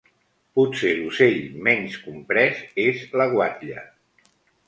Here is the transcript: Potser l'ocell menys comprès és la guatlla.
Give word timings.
Potser 0.59 0.93
l'ocell 0.99 1.35
menys 1.67 1.99
comprès 2.07 2.63
és 2.87 3.03
la 3.23 3.27
guatlla. 3.35 3.85